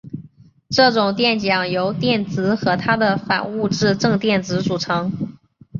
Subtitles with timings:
[0.71, 5.37] 这种电浆由电子和它的反物质正电子组成。